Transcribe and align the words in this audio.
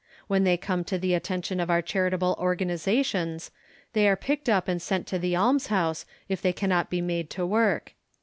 When 0.25 0.45
they 0.45 0.57
come 0.57 0.83
to 0.85 0.97
the 0.97 1.13
attention 1.13 1.59
of 1.59 1.69
our 1.69 1.83
charitable 1.83 2.35
organizations, 2.39 3.51
they 3.93 4.07
are 4.07 4.15
picked 4.15 4.49
up 4.49 4.67
and 4.67 4.81
sent 4.81 5.05
to 5.05 5.19
the 5.19 5.35
almshouse, 5.37 6.07
if 6.27 6.41
they 6.41 6.53
cannot 6.53 6.89
be 6.89 7.01
made 7.01 7.29
to 7.29 7.45
work. 7.45 7.93